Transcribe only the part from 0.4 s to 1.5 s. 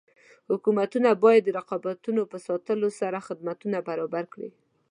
حکومتونه باید د